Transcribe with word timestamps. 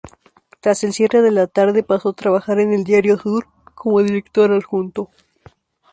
Tras 0.61 0.83
el 0.83 0.93
cierre 0.93 1.21
de 1.21 1.29
"La 1.29 1.45
Tarde" 1.45 1.83
pasó 1.83 2.13
trabajar 2.13 2.59
en 2.59 2.73
el 2.73 2.83
diario 2.83 3.19
"Sur" 3.19 3.45
como 3.75 4.01
director-adjunto. 4.01 5.11